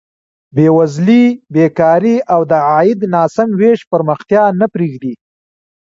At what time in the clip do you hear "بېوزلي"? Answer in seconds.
0.55-1.23